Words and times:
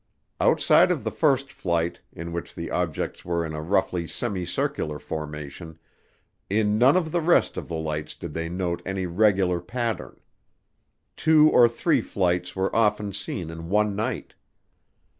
Outside 0.39 0.89
of 0.89 1.03
the 1.03 1.11
first 1.11 1.53
flight, 1.53 2.01
in 2.11 2.31
which 2.33 2.55
the 2.55 2.71
objects 2.71 3.23
were 3.23 3.45
in 3.45 3.53
a 3.53 3.61
roughly 3.61 4.07
semicircular 4.07 4.97
formation, 4.97 5.77
in 6.49 6.79
none 6.79 6.97
of 6.97 7.11
the 7.11 7.21
rest 7.21 7.55
of 7.55 7.67
the 7.67 7.75
flights 7.79 8.15
did 8.15 8.33
they 8.33 8.49
note 8.49 8.81
any 8.83 9.05
regular 9.05 9.59
pattern. 9.61 10.19
Two 11.15 11.51
or 11.51 11.69
three 11.69 12.01
flights 12.01 12.55
were 12.55 12.75
often 12.75 13.13
seen 13.13 13.51
in 13.51 13.69
one 13.69 13.95
night. 13.95 14.33